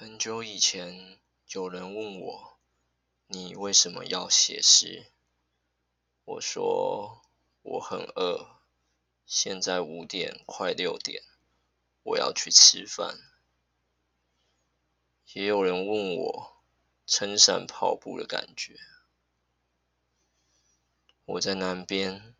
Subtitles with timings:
[0.00, 2.58] 很久以前，有人问我
[3.28, 5.12] ：“你为什么要写诗？”
[6.24, 7.20] 我说
[7.60, 8.62] ：“我很饿，
[9.26, 11.22] 现在五点快六点，
[12.02, 13.18] 我要去吃饭。”
[15.34, 16.62] 也有人问我
[17.06, 18.78] 撑伞跑步的感觉。
[21.26, 22.34] 我在南边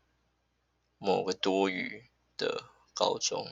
[0.97, 3.45] 某个多雨的高中。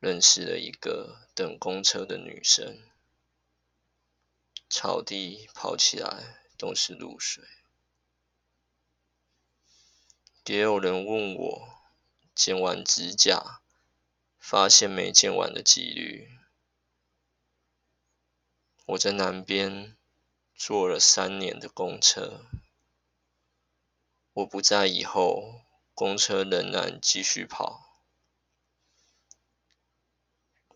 [0.00, 2.78] 认识了一个等公车的女生，
[4.70, 7.44] 草地跑起来都是露水。
[10.44, 11.68] 也有人问我
[12.32, 13.60] 剪完指甲，
[14.38, 16.38] 发现没剪完的几率。
[18.86, 19.96] 我在南边
[20.54, 22.46] 坐了三年的公车，
[24.32, 25.62] 我不在以后，
[25.92, 27.87] 公车仍然继续跑。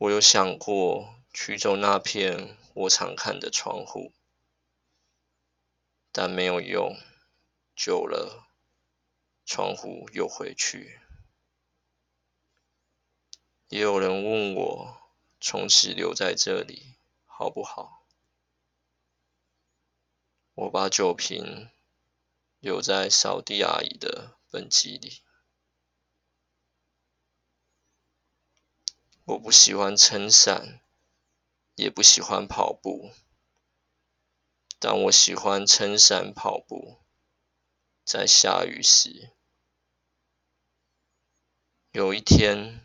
[0.02, 4.12] 我有想过取走那片我常看的窗户，
[6.10, 6.98] 但没有用。
[7.76, 8.48] 久了，
[9.46, 10.98] 窗户又回去。
[13.68, 15.00] 也有人问我，
[15.40, 18.04] 从此留在这里好不好？
[20.54, 21.70] 我把酒瓶
[22.58, 25.22] 留在扫地阿姨的本机里。
[29.24, 30.80] 我不喜欢撑伞，
[31.76, 33.12] 也不喜欢跑步，
[34.80, 36.98] 但我喜欢撑伞跑步。
[38.04, 39.30] 在下雨时，
[41.92, 42.80] 有一天，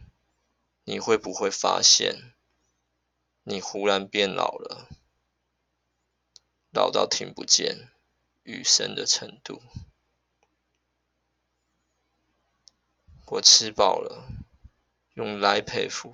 [0.84, 2.36] 你会不会发现，
[3.42, 4.88] 你忽然变老了，
[6.70, 7.90] 老到听不见
[8.44, 9.64] 雨声的程度？
[13.26, 14.37] 我吃饱了。
[15.18, 16.14] 用来赔付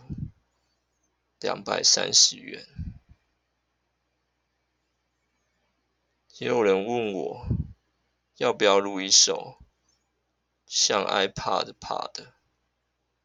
[1.41, 2.65] 两百三十元。
[6.37, 7.45] 也有人问我，
[8.37, 9.57] 要不要录一首
[10.65, 12.31] 像 iPad Pad，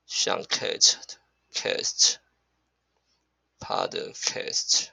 [0.04, 1.20] 像 Cat 的
[1.52, 2.16] Cast
[3.60, 4.88] 爬的 Cast。